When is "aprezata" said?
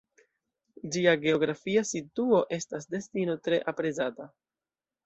3.75-4.33